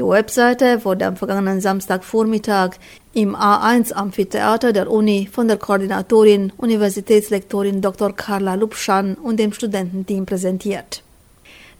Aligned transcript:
Die 0.00 0.06
Webseite 0.06 0.82
wurde 0.86 1.04
am 1.04 1.16
vergangenen 1.16 1.60
Samstagvormittag 1.60 2.70
im 3.12 3.36
A1 3.36 3.92
Amphitheater 3.92 4.72
der 4.72 4.90
Uni 4.90 5.28
von 5.30 5.46
der 5.46 5.58
Koordinatorin 5.58 6.54
Universitätslektorin 6.56 7.82
Dr. 7.82 8.16
Carla 8.16 8.54
Lubschan 8.54 9.16
und 9.16 9.38
dem 9.38 9.52
Studententeam 9.52 10.24
präsentiert. 10.24 11.02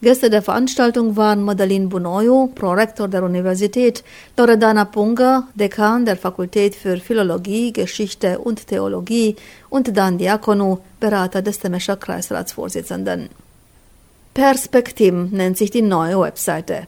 Gäste 0.03 0.29
der 0.29 0.43
Veranstaltung 0.43 1.15
waren 1.15 1.41
Madeleine 1.41 1.87
Bunoyo, 1.87 2.51
Prorektor 2.53 3.07
der 3.07 3.23
Universität, 3.23 4.03
Loredana 4.37 4.85
Punga, 4.85 5.47
Dekan 5.55 6.05
der 6.05 6.15
Fakultät 6.15 6.75
für 6.75 6.97
Philologie, 6.97 7.73
Geschichte 7.73 8.37
und 8.37 8.67
Theologie 8.67 9.35
und 9.71 9.97
Dan 9.97 10.19
Diakonu, 10.19 10.77
Berater 10.99 11.41
des 11.41 11.57
Temescher 11.57 11.97
Kreisratsvorsitzenden. 11.97 13.29
Perspektim 14.35 15.29
nennt 15.31 15.57
sich 15.57 15.71
die 15.71 15.81
neue 15.81 16.19
Webseite. 16.19 16.85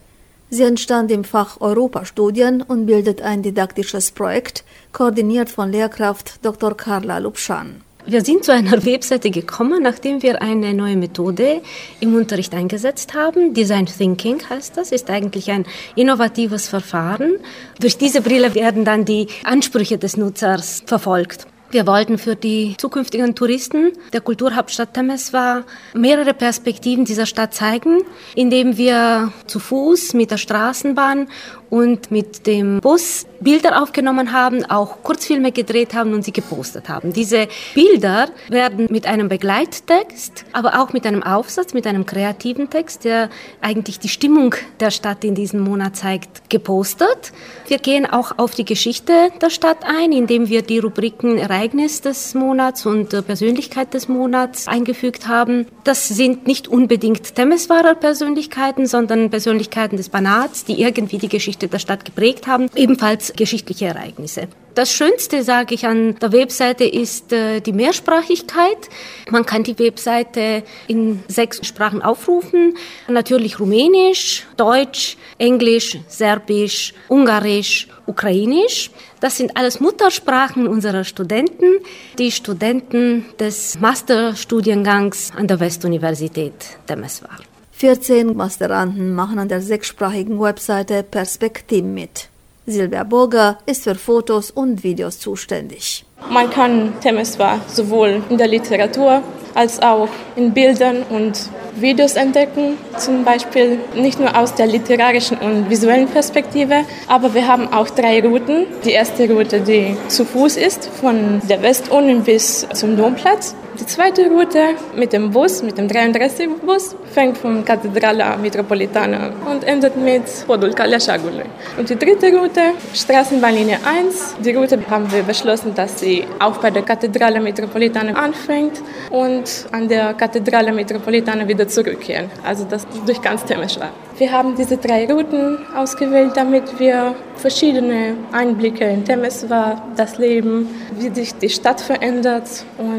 Sie 0.54 0.61
entstand 0.61 1.09
im 1.09 1.23
Fach 1.23 1.61
Europastudien 1.61 2.61
und 2.61 2.85
bildet 2.85 3.23
ein 3.23 3.41
didaktisches 3.41 4.12
Projekt, 4.12 4.63
koordiniert 4.91 5.49
von 5.49 5.71
Lehrkraft 5.71 6.45
Dr. 6.45 6.77
Carla 6.77 7.17
Lubschan. 7.17 7.81
Wir 8.05 8.23
sind 8.23 8.43
zu 8.43 8.53
einer 8.53 8.85
Webseite 8.85 9.31
gekommen, 9.31 9.81
nachdem 9.81 10.21
wir 10.21 10.43
eine 10.43 10.76
neue 10.76 10.95
Methode 10.95 11.63
im 12.02 12.13
Unterricht 12.16 12.53
eingesetzt 12.53 13.16
haben. 13.16 13.55
Design 13.55 13.88
Thinking 13.88 14.48
heißt 14.48 14.77
das, 14.77 14.91
ist 14.91 15.09
eigentlich 15.09 15.49
ein 15.49 15.66
innovatives 15.95 16.67
Verfahren. 16.67 17.38
Durch 17.79 17.98
diese 17.98 18.21
Brille 18.21 18.54
werden 18.54 18.85
dann 18.85 19.05
die 19.05 19.29
Ansprüche 19.43 19.98
des 19.98 20.17
Nutzers 20.17 20.84
verfolgt. 20.85 21.48
Wir 21.73 21.88
wollten 21.88 22.20
für 22.20 22.36
die 22.36 22.76
zukünftigen 22.77 23.34
Touristen 23.34 23.94
der 24.13 24.22
Kulturhauptstadt 24.22 24.94
Temeswar 24.94 25.63
mehrere 25.96 26.36
Perspektiven 26.36 27.04
dieser 27.04 27.26
Stadt 27.26 27.55
zeigen, 27.55 28.04
indem 28.36 28.77
wir 28.77 29.34
zu 29.48 29.58
Fuß 29.58 30.13
mit 30.13 30.30
der 30.30 30.38
Straßenbahn 30.38 31.30
und 31.73 32.12
mit 32.12 32.45
dem 32.45 32.82
Bus 32.82 33.26
Bilder 33.40 33.82
aufgenommen 33.82 34.32
haben, 34.32 34.63
auch 34.63 35.02
Kurzfilme 35.02 35.52
gedreht 35.52 35.96
haben 35.96 36.13
und 36.13 36.24
sie 36.24 36.32
gepostet 36.32 36.88
haben. 36.88 37.13
Diese 37.13 37.48
Bilder 37.74 38.30
werden 38.48 38.85
mit 38.91 39.07
einem 39.07 39.27
Begleittext, 39.27 40.46
aber 40.54 40.80
auch 40.80 40.93
mit 40.93 41.05
einem 41.07 41.24
Aufsatz, 41.24 41.74
mit 41.74 41.88
einem 41.88 42.05
kreativen 42.05 42.70
Text, 42.70 43.05
der 43.05 43.30
eigentlich 43.60 43.99
die 43.99 44.07
Stimmung 44.07 44.54
der 44.80 44.91
Stadt 44.91 45.24
in 45.24 45.34
diesem 45.34 45.62
Monat 45.62 45.96
zeigt, 45.96 46.49
gepostet. 46.52 47.34
Wir 47.68 47.80
gehen 47.80 48.05
auch 48.05 48.37
auf 48.37 48.54
die 48.54 48.65
Geschichte 48.65 49.30
der 49.41 49.49
Stadt 49.49 49.80
ein, 49.84 50.12
indem 50.12 50.49
wir 50.49 50.62
die 50.62 50.77
Rubriken 50.77 51.40
Ereignis 51.40 52.02
des 52.02 52.35
Monats 52.35 52.85
und 52.85 53.10
Persönlichkeit 53.26 53.96
des 53.96 54.08
Monats 54.08 54.68
eingefügt 54.68 55.27
haben. 55.27 55.65
Das 55.84 56.08
sind 56.08 56.46
nicht 56.46 56.68
unbedingt 56.68 57.34
Temeswarer 57.35 57.96
Persönlichkeiten, 57.96 58.85
sondern 58.85 59.32
Persönlichkeiten 59.32 59.98
des 59.98 60.10
Banats, 60.10 60.65
die 60.65 60.80
irgendwie 60.80 61.18
die 61.18 61.30
Geschichte 61.30 61.62
Geschichte 61.63 61.67
der 61.69 61.79
Stadt 61.79 62.05
geprägt 62.05 62.47
haben, 62.47 62.69
ebenfalls 62.75 63.33
geschichtliche 63.35 63.85
Ereignisse. 63.85 64.47
Das 64.75 64.91
Schönste, 64.91 65.44
sage 65.44 65.75
ich, 65.75 65.85
an 65.85 66.16
der 66.19 66.31
Webseite 66.31 66.83
ist 66.83 67.31
äh, 67.31 67.61
die 67.61 67.73
Mehrsprachigkeit. 67.73 68.89
Man 69.29 69.45
kann 69.45 69.63
die 69.63 69.78
Webseite 69.78 70.63
in 70.88 71.23
sechs 71.28 71.66
Sprachen 71.66 72.01
aufrufen. 72.01 72.75
Natürlich 73.07 73.59
Rumänisch, 73.59 74.47
Deutsch, 74.57 75.16
Englisch, 75.38 76.00
Serbisch, 76.07 76.94
Ungarisch, 77.07 77.88
Ukrainisch. 78.07 78.89
Das 79.19 79.38
sind 79.38 79.56
alles 79.56 79.79
Muttersprachen 79.79 80.67
unserer 80.67 81.03
Studenten, 81.03 81.79
die 82.17 82.31
Studenten 82.31 83.25
des 83.39 83.79
Masterstudiengangs 83.79 85.31
an 85.38 85.47
der 85.47 85.59
Westuniversität 85.59 86.53
Temeswar. 86.88 87.38
14 87.75 88.35
Masteranden 88.35 89.13
machen 89.13 89.40
an 89.40 89.50
der 89.50 89.62
sechssprachigen 89.62 90.40
Webseite 90.40 91.03
Perspektiv 91.03 91.84
mit. 91.84 92.30
Silvia 92.66 93.03
Burger 93.03 93.57
ist 93.66 93.84
für 93.84 93.96
Fotos 93.96 94.52
und 94.52 94.84
Videos 94.84 95.19
zuständig. 95.19 96.06
Man 96.30 96.50
kann 96.50 96.94
Temeswar 97.02 97.59
sowohl 97.68 98.24
in 98.30 98.38
der 98.38 98.47
Literatur 98.47 99.22
als 99.53 99.81
auch 99.81 100.08
in 100.36 100.53
Bildern 100.53 101.03
und 101.09 101.50
Videos 101.75 102.14
entdecken, 102.14 102.78
zum 102.97 103.25
Beispiel 103.25 103.80
nicht 103.96 104.20
nur 104.20 104.38
aus 104.38 104.53
der 104.53 104.68
literarischen 104.68 105.38
und 105.38 105.70
visuellen 105.70 106.08
Perspektive, 106.08 106.86
aber 107.08 107.34
wir 107.34 107.47
haben 107.47 107.68
auch 107.74 107.90
drei 107.90 108.22
Routen. 108.22 108.66
Die 108.86 108.92
erste 108.92 109.30
Route, 109.30 109.59
die 109.59 109.97
zu 110.08 110.24
Fuß 110.24 110.56
ist, 110.58 110.86
von 110.86 111.42
der 111.50 111.62
Westuni 111.62 112.16
bis 112.16 112.68
zum 112.74 112.96
Domplatz. 112.96 113.56
Die 113.79 113.88
zweite 113.88 114.29
Route 114.29 114.75
mit 114.95 115.13
dem 115.13 115.31
Bus, 115.31 115.63
mit 115.63 115.79
dem 115.79 115.88
33-Bus, 115.88 116.95
fängt 117.11 117.39
vom 117.39 117.66
Kathedrala 117.66 118.38
Metropolitana 118.38 119.31
und 119.50 119.63
endet 119.63 119.95
mit 119.97 120.23
Podul 120.45 120.73
Kaleșagului. 120.73 121.45
Und 121.79 121.89
die 121.89 121.95
dritte 121.95 122.28
Route, 122.38 122.61
Straßenbahnlinie 122.94 123.79
1. 123.84 124.35
Die 124.45 124.53
Route 124.53 124.78
haben 124.91 125.11
wir 125.11 125.23
beschlossen, 125.23 125.73
dass 125.73 126.00
sie 126.00 126.23
auch 126.39 126.57
bei 126.57 126.69
der 126.69 126.84
Kathedrale 126.84 127.39
Metropolitana 127.41 128.13
anfängt 128.13 128.75
und 129.09 129.45
an 129.72 129.88
der 129.88 130.13
Kathedrale 130.13 130.72
Metropolitana 130.72 131.47
wieder 131.47 131.67
zurückkehren. 131.67 132.29
Also 132.45 132.66
das 132.69 132.85
durch 133.07 133.22
ganz 133.23 133.44
Temeswar. 133.44 133.90
Wir 134.19 134.31
haben 134.31 134.55
diese 134.55 134.78
drei 134.78 135.11
Routen 135.11 135.57
ausgewählt, 135.75 136.34
damit 136.35 136.79
wir 136.79 137.16
verschiedene 137.38 138.16
Einblicke 138.31 138.85
in 138.85 139.03
Temeswar, 139.03 139.81
das 139.95 140.19
Leben, 140.19 140.69
wie 141.00 141.09
sich 141.09 141.34
die 141.34 141.50
Stadt 141.50 141.81
verändert 141.81 142.47
und 142.78 142.93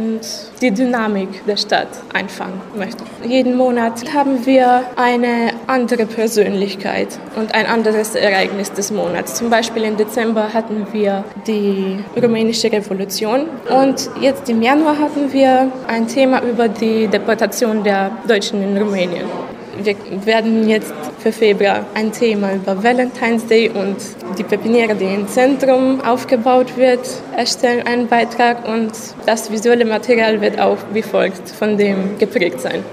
die 0.61 0.71
Dynamik 0.71 1.45
der 1.47 1.57
Stadt 1.57 1.89
einfangen 2.13 2.61
möchten. 2.77 3.05
Jeden 3.27 3.57
Monat 3.57 4.13
haben 4.15 4.45
wir 4.47 4.85
eine 4.97 5.53
andere 5.67 6.07
Persönlichkeit 6.07 7.09
und 7.37 7.55
ein 7.55 7.67
anderes 7.67 8.15
Ereignis 8.15 8.73
des 8.73 8.91
Monats. 8.91 9.35
Zum 9.35 9.51
Beispiel 9.51 9.85
im 9.85 9.97
Dezember 9.97 10.53
hatten 10.53 10.87
wir 10.93 11.25
die 11.47 11.99
rumänische 12.21 12.71
Revolution 12.71 13.47
und 13.69 14.11
jetzt 14.21 14.49
im 14.49 14.63
Januar 14.63 14.99
hatten 14.99 15.33
wir 15.33 15.71
ein 15.87 16.07
Thema 16.07 16.43
über 16.43 16.69
die 16.69 17.07
Deportation 17.07 17.83
der 17.83 18.11
Deutschen 18.27 18.63
in 18.63 18.77
Rumänien. 18.77 19.27
Wir 19.83 19.97
werden 20.25 20.69
jetzt 20.69 20.93
für 21.19 21.33
Februar 21.33 21.87
ein 21.95 22.13
Thema 22.13 22.55
über 22.55 22.83
Valentine's 22.83 23.47
Day 23.47 23.69
und 23.69 23.97
die 24.39 24.45
Pepiniere, 24.45 24.95
die 24.95 25.07
im 25.07 25.27
Zentrum 25.29 26.01
aufgebaut 26.01 26.77
wird, 26.77 27.01
erstellen 27.37 27.87
einen 27.87 28.07
Beitrag 28.07 28.69
und 28.69 28.93
das 29.27 29.51
visuelle 29.51 29.85
Material 29.85 30.41
wird 30.41 30.59
auch 30.61 30.79
wie 30.93 31.03
folgt 31.03 31.51
von 31.51 31.77
dem 31.77 32.19
geprägt 32.19 32.61
sein. 32.61 32.85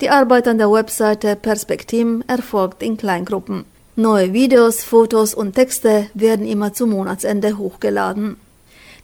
Die 0.00 0.10
Arbeit 0.10 0.48
an 0.48 0.58
der 0.58 0.70
Webseite 0.70 1.36
Perspektiv 1.36 2.06
erfolgt 2.26 2.82
in 2.82 2.96
Kleingruppen. 2.96 3.64
Neue 3.94 4.32
Videos, 4.32 4.82
Fotos 4.82 5.34
und 5.34 5.54
Texte 5.54 6.06
werden 6.14 6.46
immer 6.46 6.72
zum 6.72 6.90
Monatsende 6.90 7.58
hochgeladen. 7.58 8.36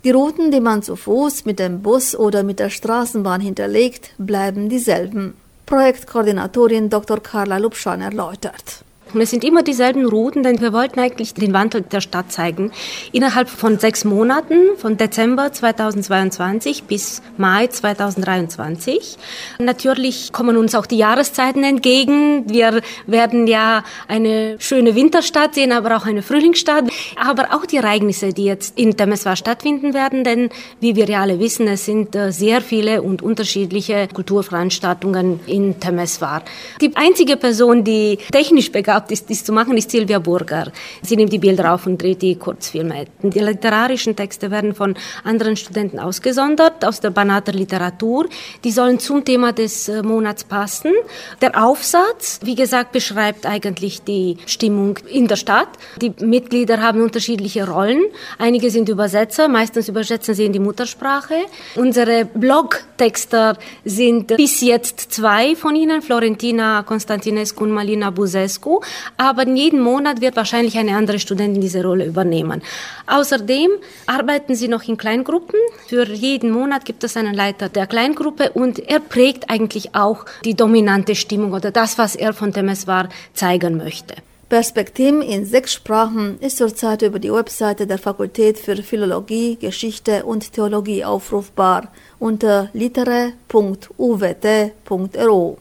Die 0.04 0.10
Routen, 0.10 0.50
die 0.50 0.60
man 0.60 0.82
zu 0.82 0.96
Fuß, 0.96 1.44
mit 1.44 1.58
dem 1.58 1.82
Bus 1.82 2.16
oder 2.16 2.42
mit 2.42 2.58
der 2.58 2.70
Straßenbahn 2.70 3.40
hinterlegt, 3.40 4.14
bleiben 4.16 4.68
dieselben. 4.68 5.34
projekt 5.68 6.04
koordinatorin 6.04 6.88
Dr. 6.88 7.20
Karla 7.20 7.58
Lupshaner 7.58 8.14
Lojtërt. 8.14 8.87
Und 9.14 9.20
es 9.20 9.30
sind 9.30 9.44
immer 9.44 9.62
dieselben 9.62 10.06
Routen, 10.06 10.42
denn 10.42 10.60
wir 10.60 10.72
wollten 10.72 11.00
eigentlich 11.00 11.34
den 11.34 11.52
Wandel 11.52 11.82
der 11.82 12.00
Stadt 12.00 12.30
zeigen. 12.30 12.72
Innerhalb 13.12 13.48
von 13.48 13.78
sechs 13.78 14.04
Monaten, 14.04 14.76
von 14.76 14.96
Dezember 14.96 15.52
2022 15.52 16.84
bis 16.84 17.22
Mai 17.36 17.66
2023. 17.68 19.16
Natürlich 19.58 20.32
kommen 20.32 20.56
uns 20.56 20.74
auch 20.74 20.86
die 20.86 20.98
Jahreszeiten 20.98 21.64
entgegen. 21.64 22.44
Wir 22.48 22.80
werden 23.06 23.46
ja 23.46 23.84
eine 24.08 24.56
schöne 24.58 24.94
Winterstadt 24.94 25.54
sehen, 25.54 25.72
aber 25.72 25.96
auch 25.96 26.06
eine 26.06 26.22
Frühlingsstadt. 26.22 26.84
Aber 27.16 27.54
auch 27.54 27.64
die 27.66 27.76
Ereignisse, 27.76 28.32
die 28.32 28.44
jetzt 28.44 28.78
in 28.78 28.96
Temeswar 28.96 29.36
stattfinden 29.36 29.94
werden, 29.94 30.24
denn 30.24 30.50
wie 30.80 30.96
wir 30.96 31.06
ja 31.06 31.22
alle 31.22 31.40
wissen, 31.40 31.66
es 31.68 31.84
sind 31.84 32.14
äh, 32.14 32.32
sehr 32.32 32.60
viele 32.60 33.02
und 33.02 33.22
unterschiedliche 33.22 34.08
Kulturveranstaltungen 34.12 35.40
in 35.46 35.80
Temeswar. 35.80 36.42
Die 36.80 36.94
einzige 36.96 37.36
Person, 37.36 37.84
die 37.84 38.18
technisch 38.30 38.70
begabt 38.72 38.97
gehabt 38.98 39.12
ist, 39.12 39.28
dies 39.28 39.44
zu 39.44 39.52
machen, 39.52 39.76
ist 39.76 39.90
Silvia 39.90 40.18
Burger. 40.18 40.72
Sie 41.02 41.16
nimmt 41.16 41.32
die 41.32 41.38
Bilder 41.38 41.72
auf 41.74 41.86
und 41.86 42.02
dreht 42.02 42.20
die 42.20 42.34
Kurzfilme. 42.34 43.06
Die 43.22 43.38
literarischen 43.38 44.16
Texte 44.16 44.50
werden 44.50 44.74
von 44.74 44.96
anderen 45.22 45.56
Studenten 45.56 46.00
ausgesondert, 46.00 46.84
aus 46.84 47.00
der 47.00 47.10
Banater 47.10 47.52
Literatur. 47.52 48.26
Die 48.64 48.72
sollen 48.72 48.98
zum 48.98 49.24
Thema 49.24 49.52
des 49.52 49.88
äh, 49.88 50.02
Monats 50.02 50.42
passen. 50.42 50.92
Der 51.40 51.62
Aufsatz, 51.62 52.40
wie 52.42 52.56
gesagt, 52.56 52.90
beschreibt 52.92 53.46
eigentlich 53.46 54.02
die 54.02 54.38
Stimmung 54.46 54.98
in 55.08 55.28
der 55.28 55.36
Stadt. 55.36 55.68
Die 56.02 56.12
Mitglieder 56.20 56.82
haben 56.82 57.00
unterschiedliche 57.00 57.68
Rollen. 57.68 58.02
Einige 58.38 58.70
sind 58.70 58.88
Übersetzer, 58.88 59.46
meistens 59.48 59.88
übersetzen 59.88 60.34
sie 60.34 60.44
in 60.44 60.52
die 60.52 60.58
Muttersprache. 60.58 61.36
Unsere 61.76 62.24
Blogtexter 62.24 63.56
sind 63.84 64.36
bis 64.36 64.60
jetzt 64.60 65.12
zwei 65.12 65.54
von 65.54 65.76
ihnen, 65.76 66.02
Florentina 66.02 66.82
Konstantinescu 66.82 67.62
und 67.62 67.70
Malina 67.70 68.10
Buzescu 68.10 68.80
aber 69.16 69.46
jeden 69.48 69.80
Monat 69.80 70.20
wird 70.20 70.36
wahrscheinlich 70.36 70.78
eine 70.78 70.96
andere 70.96 71.18
Studentin 71.18 71.60
diese 71.60 71.82
Rolle 71.82 72.06
übernehmen. 72.06 72.62
Außerdem 73.06 73.70
arbeiten 74.06 74.54
sie 74.54 74.68
noch 74.68 74.84
in 74.84 74.96
Kleingruppen. 74.96 75.58
Für 75.86 76.08
jeden 76.08 76.50
Monat 76.50 76.84
gibt 76.84 77.04
es 77.04 77.16
einen 77.16 77.34
Leiter 77.34 77.68
der 77.68 77.86
Kleingruppe 77.86 78.50
und 78.50 78.78
er 78.78 79.00
prägt 79.00 79.50
eigentlich 79.50 79.94
auch 79.94 80.24
die 80.44 80.54
dominante 80.54 81.14
Stimmung 81.14 81.52
oder 81.52 81.70
das, 81.70 81.98
was 81.98 82.16
er 82.16 82.32
von 82.32 82.52
Temeswar 82.52 83.08
zeigen 83.34 83.76
möchte. 83.76 84.14
Perspektim 84.48 85.20
in 85.20 85.44
sechs 85.44 85.74
Sprachen 85.74 86.40
ist 86.40 86.56
zurzeit 86.56 87.02
über 87.02 87.18
die 87.18 87.30
Webseite 87.30 87.86
der 87.86 87.98
Fakultät 87.98 88.58
für 88.58 88.76
Philologie, 88.76 89.56
Geschichte 89.56 90.24
und 90.24 90.54
Theologie 90.54 91.04
aufrufbar 91.04 91.88
unter 92.18 92.70
litere.uwt.ro. 92.72 95.58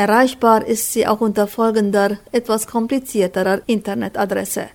Erreichbar 0.00 0.66
ist 0.66 0.92
sie 0.94 1.06
auch 1.06 1.20
unter 1.20 1.46
folgender, 1.46 2.16
etwas 2.32 2.66
komplizierterer 2.66 3.60
Internetadresse 3.66 4.68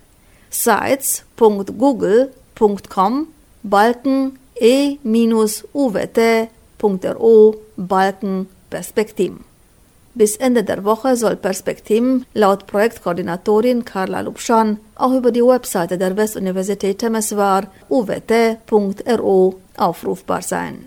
sites.google.com 0.50 3.26
Balken 3.64 4.38
e-uwt.ro 4.54 4.94
Balken 7.76 8.48
Perspektim. 8.70 9.40
Bis 10.14 10.36
Ende 10.36 10.62
der 10.62 10.84
Woche 10.84 11.16
soll 11.16 11.34
Perspektim 11.34 12.24
laut 12.32 12.68
Projektkoordinatorin 12.68 13.84
Carla 13.84 14.20
Lubschan 14.20 14.78
auch 14.94 15.12
über 15.12 15.32
die 15.32 15.42
Webseite 15.42 15.98
der 15.98 16.16
Westuniversität 16.16 17.00
Temeswar 17.00 17.64
uwt.ro 17.90 19.56
aufrufbar 19.76 20.42
sein. 20.42 20.86